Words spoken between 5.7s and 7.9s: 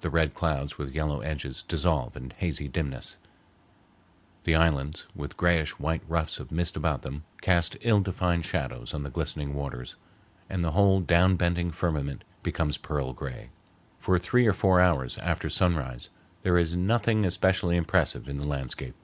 white ruffs of mist about them, cast